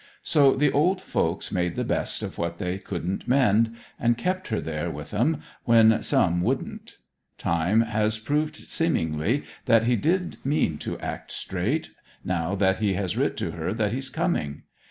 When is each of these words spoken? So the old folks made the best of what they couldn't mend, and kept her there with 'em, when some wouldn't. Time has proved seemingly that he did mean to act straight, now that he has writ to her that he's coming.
So 0.23 0.55
the 0.55 0.71
old 0.71 0.99
folks 0.99 1.51
made 1.51 1.75
the 1.75 1.83
best 1.83 2.23
of 2.23 2.39
what 2.39 2.57
they 2.57 2.79
couldn't 2.79 3.27
mend, 3.27 3.75
and 3.99 4.17
kept 4.17 4.47
her 4.47 4.59
there 4.59 4.89
with 4.89 5.13
'em, 5.13 5.43
when 5.65 6.01
some 6.01 6.41
wouldn't. 6.41 6.97
Time 7.37 7.81
has 7.81 8.17
proved 8.17 8.55
seemingly 8.55 9.43
that 9.65 9.83
he 9.83 9.95
did 9.95 10.37
mean 10.43 10.79
to 10.79 10.97
act 10.97 11.31
straight, 11.31 11.91
now 12.25 12.55
that 12.55 12.77
he 12.77 12.95
has 12.95 13.15
writ 13.15 13.37
to 13.37 13.51
her 13.51 13.75
that 13.75 13.91
he's 13.93 14.09
coming. 14.09 14.63